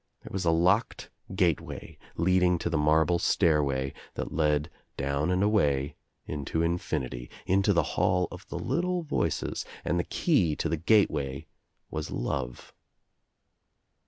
There 0.23 0.31
was 0.33 0.45
a 0.45 0.49
locked 0.49 1.11
gateway 1.35 1.99
leading 2.17 2.57
to 2.57 2.71
the 2.71 2.77
marble 2.79 3.19
stairway 3.19 3.93
that 4.15 4.31
led 4.33 4.71
down 4.97 5.29
and 5.29 5.43
away, 5.43 5.95
into 6.25 6.63
infinity, 6.63 7.29
into 7.45 7.71
the 7.71 7.83
hall 7.93 8.27
of 8.31 8.47
the 8.49 8.57
little 8.57 9.03
voices 9.03 9.63
and 9.85 9.99
the 9.99 10.03
key 10.03 10.55
to 10.55 10.67
the 10.67 10.77
gateway 10.77 11.45
was 11.91 12.09
love. 12.09 12.73